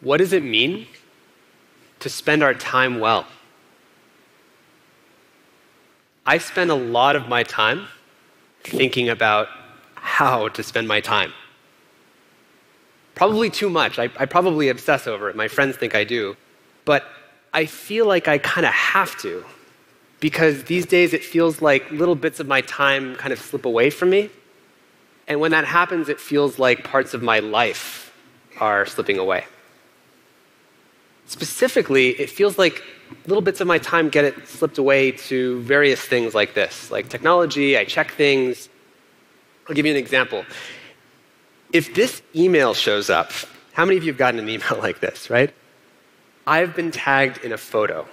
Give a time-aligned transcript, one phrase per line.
[0.00, 0.86] what does it mean
[2.00, 3.26] to spend our time well?
[6.26, 7.88] I spend a lot of my time
[8.62, 9.48] thinking about
[9.94, 11.32] how to spend my time.
[13.14, 13.98] Probably too much.
[13.98, 15.36] I, I probably obsess over it.
[15.36, 16.36] My friends think I do.
[16.84, 17.04] But
[17.52, 19.44] I feel like I kind of have to
[20.20, 23.90] because these days it feels like little bits of my time kind of slip away
[23.90, 24.30] from me.
[25.26, 28.14] And when that happens, it feels like parts of my life
[28.58, 29.44] are slipping away.
[31.30, 32.82] Specifically, it feels like
[33.28, 37.08] little bits of my time get it slipped away to various things like this, like
[37.08, 38.68] technology, I check things.
[39.68, 40.44] I'll give you an example.
[41.72, 43.30] If this email shows up,
[43.74, 45.54] how many of you have gotten an email like this, right?
[46.48, 48.08] I've been tagged in a photo.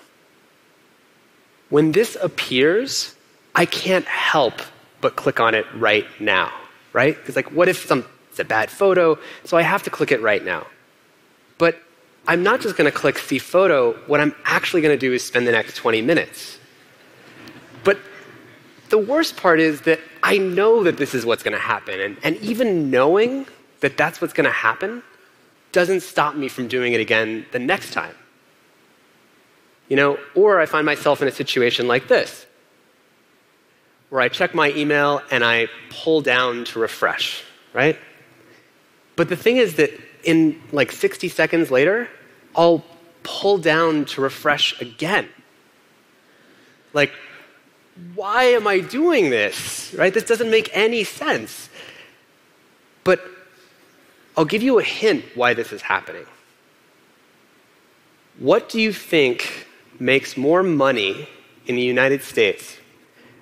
[1.70, 3.16] When this appears,
[3.56, 4.62] I can't help
[5.02, 6.54] but click on it right now,
[6.94, 7.18] right?
[7.18, 9.18] Because, like, what if some, it's a bad photo?
[9.44, 10.68] So I have to click it right now.
[11.58, 11.81] But
[12.28, 13.94] I'm not just going to click see photo.
[14.06, 16.59] What I'm actually going to do is spend the next 20 minutes.
[17.86, 17.97] But
[18.89, 22.02] the worst part is that I know that this is what's going to happen.
[22.02, 23.47] And, and even knowing
[23.80, 25.03] that that's what's going to happen
[25.72, 28.16] doesn't stop me from doing it again the next time.
[29.88, 32.45] You know, or I find myself in a situation like this,
[34.09, 37.97] where I check my email and I pull down to refresh, right?
[39.16, 39.91] But the thing is that
[40.25, 42.09] in like 60 seconds later,
[42.58, 42.83] I'll
[43.22, 45.30] pull down to refresh again.
[46.94, 47.13] Like,
[48.16, 49.94] why am I doing this?
[49.94, 50.13] Right?
[50.13, 51.69] This doesn't make any sense.
[53.03, 53.22] But
[54.35, 56.25] I'll give you a hint why this is happening.
[58.39, 59.67] What do you think
[60.00, 61.28] makes more money
[61.66, 62.78] in the United States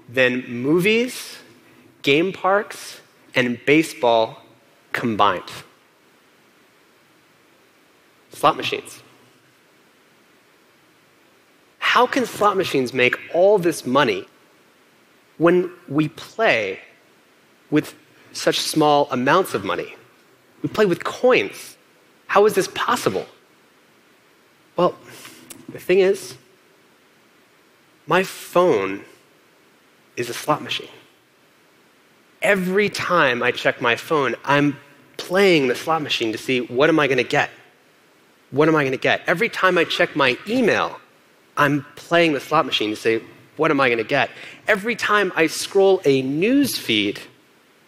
[0.08, 1.38] than movies,
[2.02, 3.02] game parks,
[3.33, 4.41] and baseball
[4.93, 5.52] combined?
[8.31, 9.02] Slot machines.
[11.95, 14.26] How can slot machines make all this money
[15.38, 16.82] when we play
[17.72, 17.95] with
[18.33, 19.95] such small amounts of money?
[20.61, 21.78] We play with coins.
[22.28, 23.26] How is this possible?
[24.76, 24.94] Well,
[25.72, 26.36] the thing is,
[28.08, 29.05] my phone
[30.17, 30.89] is a slot machine.
[32.42, 34.76] Every time I check my phone, I'm
[35.16, 37.52] playing the slot machine to see what am I going to get?
[38.52, 39.22] What am I going to get?
[39.28, 41.00] Every time I check my email,
[41.58, 43.21] I'm playing the slot machine to say,
[43.58, 44.30] what am I going to get?
[44.67, 47.20] Every time I scroll a news feed,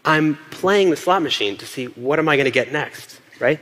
[0.05, 3.59] I'm playing the slot machine to see what am I going to get next, right?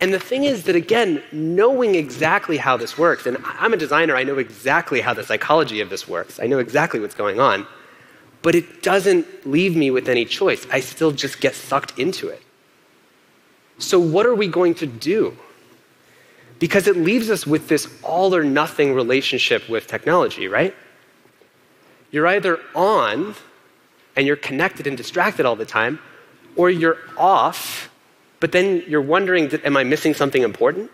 [0.00, 4.16] And the thing is that, again, knowing exactly how this works, and I'm a designer,
[4.16, 7.66] I know exactly how the psychology of this works, I know exactly what's going on,
[8.42, 10.66] but it doesn't leave me with any choice.
[10.70, 12.42] I still just get sucked into it.
[13.78, 15.36] So, what are we going to do?
[16.58, 20.74] Because it leaves us with this all or nothing relationship with technology, right?
[22.10, 23.34] You're either on
[24.16, 26.00] and you're connected and distracted all the time,
[26.56, 27.88] or you're off,
[28.40, 30.90] but then you're wondering, am I missing something important?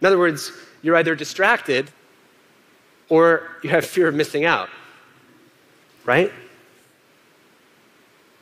[0.00, 1.90] In other words, you're either distracted
[3.08, 4.68] or you have fear of missing out,
[6.04, 6.30] right?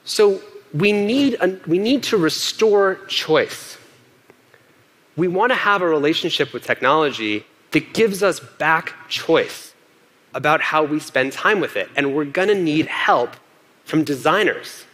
[0.05, 0.41] So
[0.75, 3.78] we need, a, we need to restore choice
[5.19, 9.75] we want to have a relationship with technology that gives us back choice
[10.33, 11.91] about how we spend time with it.
[11.97, 13.31] And we're going to need help
[13.85, 14.85] from designers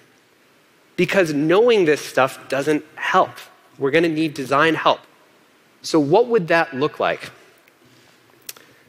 [0.96, 3.32] because knowing this stuff doesn't help.
[3.78, 5.00] We're going to need design help.
[5.82, 7.30] So, what would that look like?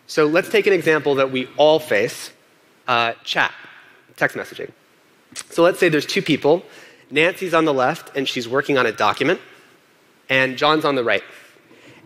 [0.08, 2.32] So, let's take an example that we all face
[2.88, 3.52] uh, chat,
[4.16, 4.72] text messaging.
[5.50, 6.64] So, let's say there's two people.
[7.12, 9.42] Nancy's on the left, and she's working on a document
[10.30, 11.24] and John's on the right.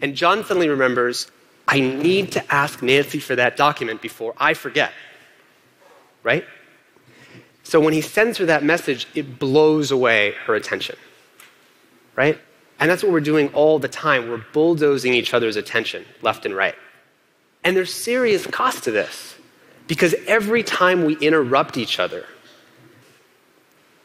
[0.01, 1.29] And John suddenly remembers,
[1.67, 4.91] I need to ask Nancy for that document before I forget.
[6.23, 6.45] Right?
[7.63, 10.95] So when he sends her that message, it blows away her attention.
[12.15, 12.39] Right?
[12.79, 14.29] And that's what we're doing all the time.
[14.29, 16.75] We're bulldozing each other's attention left and right.
[17.63, 19.35] And there's serious cost to this
[19.87, 22.25] because every time we interrupt each other,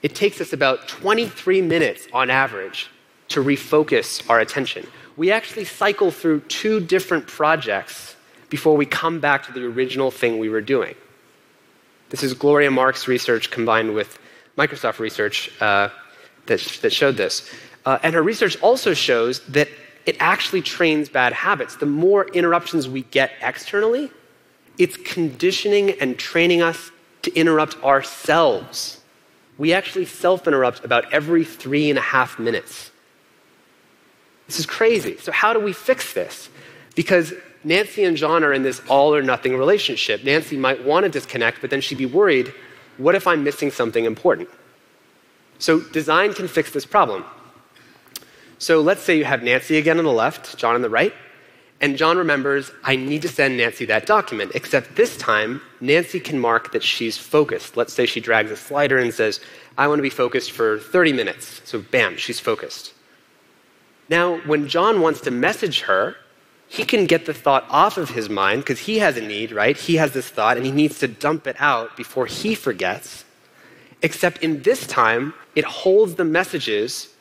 [0.03, 2.91] it takes us about 23 minutes on average
[3.29, 4.87] to refocus our attention.
[5.17, 8.17] We actually cycle through two different projects
[8.51, 10.95] before we come back to the original thing we were doing.
[12.11, 14.19] This is Gloria Mark's research combined with
[14.57, 15.89] Microsoft research uh,
[16.47, 17.51] that, that showed this.
[17.87, 19.69] Uh, and her research also shows that
[20.07, 21.77] it actually trains bad habits.
[21.77, 24.11] The more interruptions we get externally,
[24.79, 26.91] it's conditioning and training us
[27.23, 29.01] to interrupt ourselves.
[29.57, 32.91] We actually self interrupt about every three and a half minutes.
[34.47, 35.17] This is crazy.
[35.19, 36.49] So, how do we fix this?
[36.95, 37.33] Because
[37.65, 40.23] Nancy and John are in this all or nothing relationship.
[40.23, 42.53] Nancy might want to disconnect, but then she'd be worried
[42.97, 44.49] what if I'm missing something important?
[45.59, 47.25] So, design can fix this problem.
[48.59, 51.13] So, let's say you have Nancy again on the left, John on the right,
[51.81, 56.39] and John remembers, I need to send Nancy that document, except this time, Nancy can
[56.39, 57.77] mark that she's focused.
[57.77, 59.41] Let's say she drags a slider and says,
[59.77, 61.63] I want to be focused for 30 minutes.
[61.65, 62.95] So, bam, she's focused.
[64.09, 66.17] Now, when John wants to message her,
[66.69, 69.77] he can get the thought off of his mind because he has a need, right?
[69.77, 73.25] He has this thought and he needs to dump it out before he forgets.
[74.03, 77.15] Except in this time, it holds the messages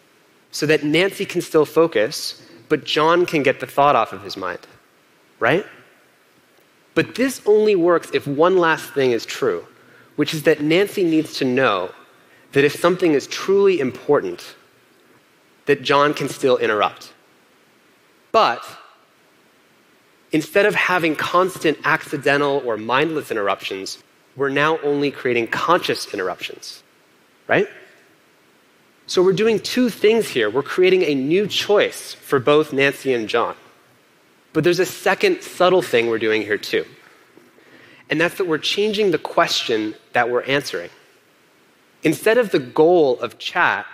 [0.52, 4.36] so that Nancy can still focus, but John can get the thought off of his
[4.36, 4.60] mind,
[5.40, 5.66] right?
[6.96, 9.66] But this only works if one last thing is true,
[10.16, 11.92] which is that Nancy needs to know
[12.52, 14.56] that if something is truly important,
[15.66, 17.14] that John can still interrupt.
[18.32, 18.66] But
[20.32, 24.04] instead of having constant accidental or mindless interruptions,
[24.36, 26.84] we're now only creating conscious interruptions,
[27.48, 27.68] right?
[29.06, 30.50] So we're doing two things here.
[30.50, 33.56] We're creating a new choice for both Nancy and John.
[34.54, 36.86] But there's a second subtle thing we're doing here too.
[38.10, 40.90] And that's that we're changing the question that we're answering.
[42.04, 43.86] Instead of the goal of chat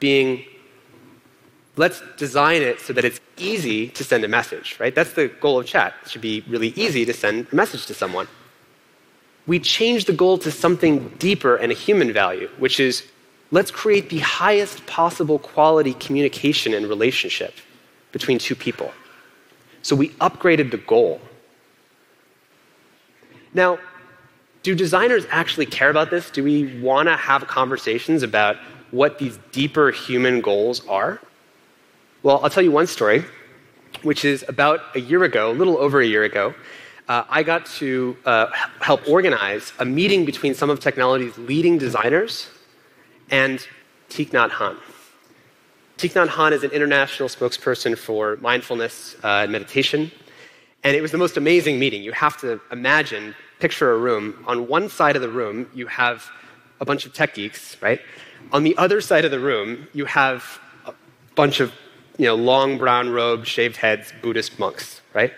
[0.00, 0.44] being
[1.76, 4.94] let's design it so that it's easy to send a message, right?
[4.94, 5.94] That's the goal of chat.
[6.02, 8.28] It should be really easy to send a message to someone.
[9.46, 13.04] We change the goal to something deeper and a human value, which is
[13.50, 17.54] let's create the highest possible quality communication and relationship
[18.12, 18.92] between two people.
[19.82, 21.20] So we upgraded the goal.
[23.54, 23.78] Now,
[24.62, 26.30] do designers actually care about this?
[26.30, 28.56] Do we want to have conversations about
[28.92, 31.20] what these deeper human goals are?
[32.24, 33.24] Well, I'll tell you one story,
[34.02, 36.54] which is about a year ago, a little over a year ago.
[37.08, 38.46] Uh, I got to uh,
[38.80, 42.48] help organize a meeting between some of technology's leading designers
[43.32, 43.66] and
[44.08, 44.76] Thich Nhat Hanh.
[45.98, 50.12] Thich Nhat Hanh is an international spokesperson for mindfulness uh, and meditation.
[50.84, 52.04] And it was the most amazing meeting.
[52.04, 54.44] You have to imagine, picture a room.
[54.46, 56.30] On one side of the room, you have
[56.78, 58.00] a bunch of tech geeks, right?
[58.52, 60.94] On the other side of the room, you have a
[61.34, 61.72] bunch of
[62.22, 65.32] you know, long brown robed, shaved heads Buddhist monks, right?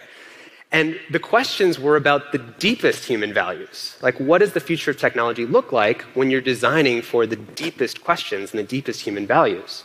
[0.70, 3.96] And the questions were about the deepest human values.
[4.02, 8.04] Like, what does the future of technology look like when you're designing for the deepest
[8.04, 9.84] questions and the deepest human values?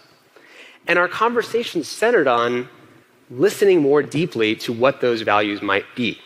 [0.88, 2.68] And our conversation centered on
[3.30, 6.20] listening more deeply to what those values might be.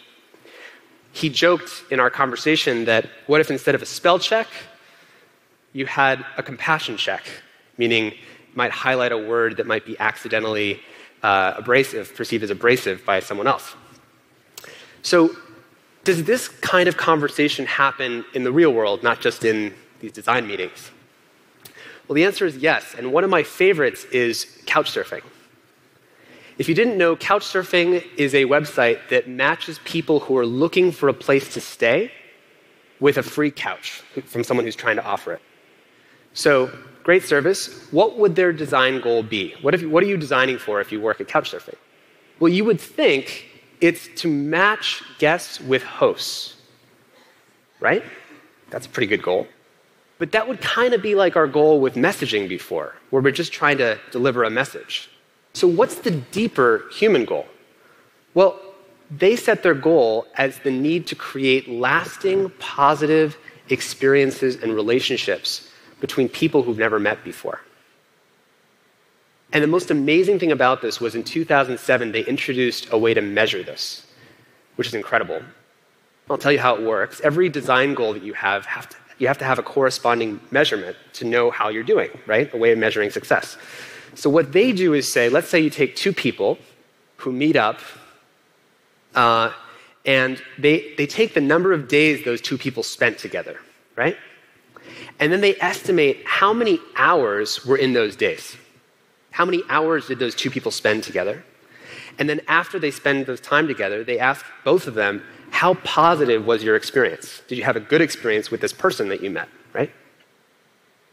[1.11, 4.47] He joked in our conversation that what if instead of a spell check,
[5.71, 7.23] you had a compassion check,
[7.77, 8.15] meaning
[8.55, 10.79] might highlight a word that might be accidentally
[11.23, 13.75] uh, abrasive, perceived as abrasive by someone else.
[15.01, 15.35] So,
[16.03, 20.45] does this kind of conversation happen in the real world, not just in these design
[20.45, 20.91] meetings?
[22.07, 22.93] Well, the answer is yes.
[22.97, 25.21] And one of my favorites is couchsurfing.
[26.57, 31.09] If you didn't know, couchsurfing is a website that matches people who are looking for
[31.09, 32.11] a place to stay
[32.99, 35.41] with a free couch from someone who's trying to offer it.
[36.33, 36.71] So,
[37.03, 37.87] great service.
[37.91, 39.55] What would their design goal be?
[39.61, 41.75] What, if, what are you designing for if you work at Couchsurfing?
[42.39, 43.45] Well, you would think
[43.81, 46.55] it's to match guests with hosts,
[47.79, 48.03] right?
[48.71, 49.47] That's a pretty good goal.
[50.17, 53.53] But that would kind of be like our goal with messaging before, where we're just
[53.53, 55.09] trying to deliver a message.
[55.53, 57.45] So, what's the deeper human goal?
[58.33, 58.59] Well,
[59.11, 63.37] they set their goal as the need to create lasting, positive
[63.69, 65.69] experiences and relationships
[66.03, 67.61] between people who've never met before.
[69.53, 73.21] And the most amazing thing about this was in 2007, they introduced a way to
[73.21, 74.05] measure this,
[74.75, 75.41] which is incredible.
[76.29, 77.21] I'll tell you how it works.
[77.21, 80.97] Every design goal that you have, have to, you have to have a corresponding measurement
[81.13, 82.53] to know how you're doing, right?
[82.53, 83.55] A way of measuring success.
[84.13, 86.57] So, what they do is say, let's say you take two people
[87.15, 87.79] who meet up,
[89.15, 89.53] uh,
[90.05, 93.57] and they, they take the number of days those two people spent together,
[93.95, 94.17] right?
[95.19, 98.57] And then they estimate how many hours were in those days.
[99.31, 101.43] How many hours did those two people spend together?
[102.19, 106.45] And then after they spend those time together, they ask both of them, how positive
[106.45, 107.41] was your experience?
[107.47, 109.91] Did you have a good experience with this person that you met, right?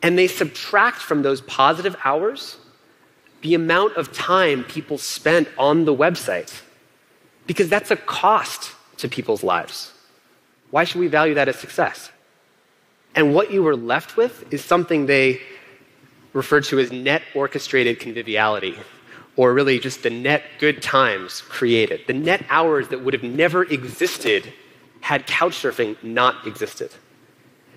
[0.02, 2.57] And they subtract from those positive hours
[3.42, 6.62] the amount of time people spent on the website
[7.47, 9.92] because that's a cost to people's lives.
[10.71, 12.11] Why should we value that as success?
[13.14, 15.40] And what you were left with is something they
[16.33, 18.76] referred to as net orchestrated conviviality,
[19.37, 23.64] or really just the net good times created, the net hours that would have never
[23.64, 24.52] existed
[25.00, 26.90] had couchsurfing not existed.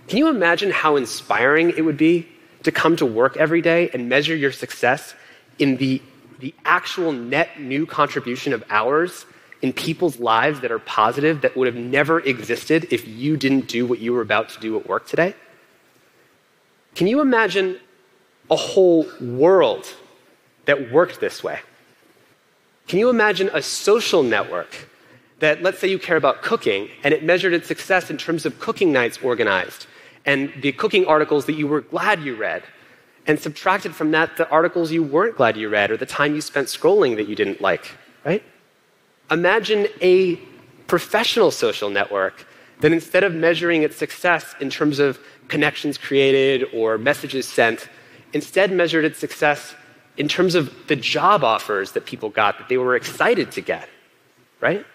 [0.08, 2.28] Can you imagine how inspiring it would be
[2.64, 5.16] to come to work every day and measure your success
[5.60, 6.02] in the,
[6.40, 9.26] the actual net new contribution of hours
[9.64, 13.86] in people's lives that are positive that would have never existed if you didn't do
[13.88, 15.34] what you were about to do at work today?
[16.94, 17.80] Can you imagine
[18.52, 19.88] a whole world
[20.66, 21.62] that worked this way?
[22.88, 24.90] Can you imagine a social network
[25.40, 28.60] that, let's say you care about cooking, and it measured its success in terms of
[28.60, 29.88] cooking nights organized
[30.26, 32.64] and the cooking articles that you were glad you read,
[33.28, 36.42] and subtracted from that the articles you weren't glad you read or the time you
[36.42, 37.92] spent scrolling that you didn't like,
[38.26, 38.44] right?
[39.34, 40.36] Imagine a
[40.86, 42.46] professional social network
[42.82, 47.90] that instead of measuring its success in terms of connections created or messages sent,
[48.34, 49.74] instead measured its success
[50.18, 53.90] in terms of the job offers that people got that they were excited to get,
[54.62, 54.86] right?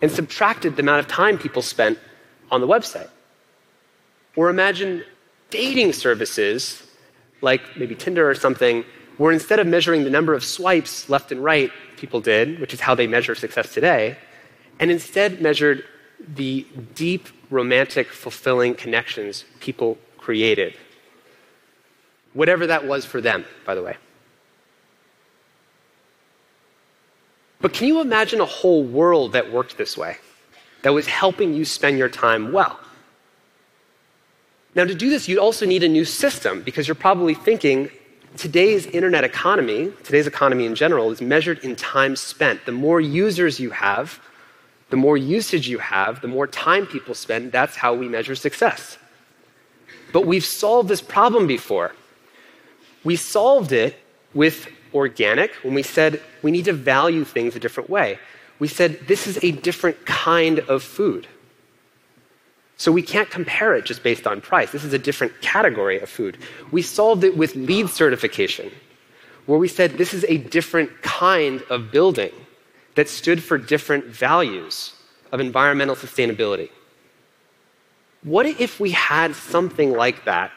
[0.00, 1.98] And subtracted the amount of time people spent
[2.50, 3.10] on the website.
[4.36, 5.04] Or imagine
[5.50, 6.82] dating services
[7.42, 8.84] like maybe Tinder or something,
[9.16, 12.80] where instead of measuring the number of swipes left and right people did, which is
[12.80, 14.16] how they measure success today,
[14.78, 15.84] and instead measured
[16.34, 20.74] the deep, romantic, fulfilling connections people created.
[22.32, 23.96] Whatever that was for them, by the way.
[27.60, 30.18] But can you imagine a whole world that worked this way,
[30.82, 32.78] that was helping you spend your time well?
[34.74, 37.90] Now, to do this, you'd also need a new system because you're probably thinking
[38.36, 42.66] today's internet economy, today's economy in general, is measured in time spent.
[42.66, 44.20] The more users you have,
[44.90, 48.98] the more usage you have, the more time people spend, that's how we measure success.
[50.12, 51.94] But we've solved this problem before.
[53.04, 53.96] We solved it
[54.34, 58.18] with organic when we said we need to value things a different way.
[58.58, 61.26] We said this is a different kind of food.
[62.76, 64.70] So we can't compare it just based on price.
[64.70, 66.36] This is a different category of food.
[66.70, 68.70] We solved it with LEED certification,
[69.46, 72.32] where we said this is a different kind of building
[72.94, 74.92] that stood for different values
[75.32, 76.70] of environmental sustainability.
[78.22, 80.50] What if we had something like that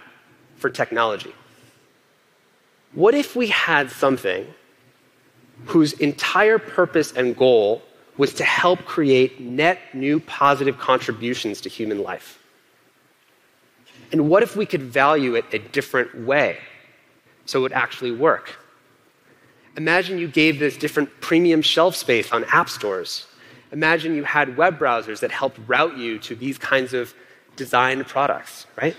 [0.58, 1.34] for technology?
[2.94, 4.48] What if we had something
[5.66, 7.82] whose entire purpose and goal
[8.20, 12.38] was to help create net new positive contributions to human life.
[14.12, 16.58] And what if we could value it a different way
[17.46, 18.58] so it would actually work?
[19.78, 23.26] Imagine you gave this different premium shelf space on app stores.
[23.72, 27.14] Imagine you had web browsers that helped route you to these kinds of
[27.56, 28.98] designed products, right?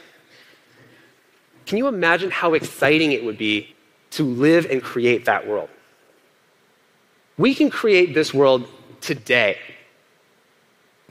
[1.66, 3.74] Can you imagine how exciting it would be
[4.12, 5.68] to live and create that world?
[7.36, 8.66] We can create this world
[9.00, 9.58] today.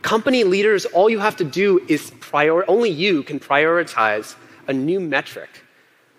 [0.01, 4.35] Company leaders, all you have to do is prior, only you can prioritize
[4.67, 5.49] a new metric,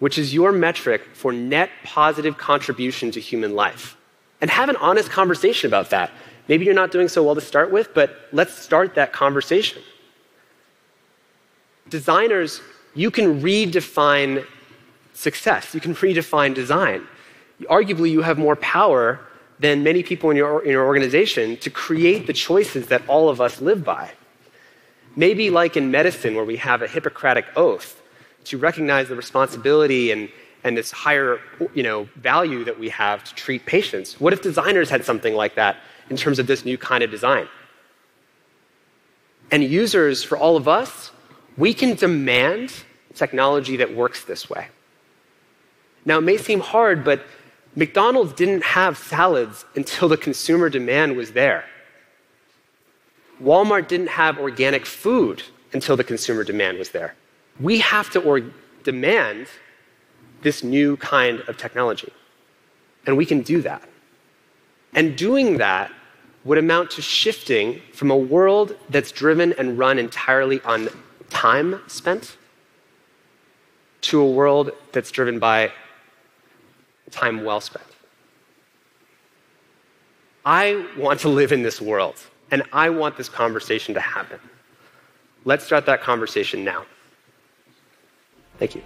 [0.00, 3.96] which is your metric for net positive contribution to human life.
[4.40, 6.10] And have an honest conversation about that.
[6.48, 9.82] Maybe you're not doing so well to start with, but let's start that conversation.
[11.88, 12.60] Designers,
[12.94, 14.44] you can redefine
[15.14, 17.06] success, you can redefine design.
[17.62, 19.20] Arguably, you have more power
[19.60, 23.40] than many people in your, in your organization to create the choices that all of
[23.40, 24.10] us live by.
[25.16, 28.00] Maybe like in medicine, where we have a Hippocratic oath
[28.44, 30.30] to recognize the responsibility and,
[30.64, 31.40] and this higher
[31.74, 34.18] you know, value that we have to treat patients.
[34.18, 35.76] What if designers had something like that
[36.08, 37.46] in terms of this new kind of design?
[39.50, 41.10] And users, for all of us,
[41.58, 42.72] we can demand
[43.14, 44.68] technology that works this way.
[46.06, 47.26] Now, it may seem hard, but
[47.76, 51.64] McDonald's didn't have salads until the consumer demand was there.
[53.42, 57.14] Walmart didn't have organic food until the consumer demand was there.
[57.60, 58.42] We have to or-
[58.82, 59.46] demand
[60.42, 62.12] this new kind of technology.
[63.06, 63.82] And we can do that.
[64.92, 65.92] And doing that
[66.44, 70.88] would amount to shifting from a world that's driven and run entirely on
[71.28, 72.36] time spent
[74.00, 75.70] to a world that's driven by
[77.10, 77.86] time well spent.
[80.44, 82.16] I want to live in this world,
[82.50, 84.40] and I want this conversation to happen.
[85.44, 86.84] Let's start that conversation now.
[88.58, 88.82] Thank you.